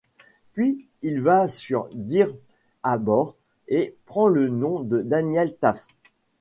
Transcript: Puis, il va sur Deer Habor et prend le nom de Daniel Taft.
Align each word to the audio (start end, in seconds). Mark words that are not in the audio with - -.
Puis, 0.53 0.87
il 1.03 1.21
va 1.21 1.47
sur 1.47 1.87
Deer 1.93 2.33
Habor 2.81 3.35
et 3.67 3.95
prend 4.07 4.27
le 4.29 4.49
nom 4.49 4.79
de 4.79 4.99
Daniel 5.03 5.55
Taft. 5.55 5.85